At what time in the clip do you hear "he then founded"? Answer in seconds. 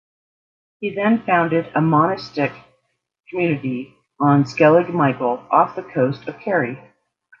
0.79-1.69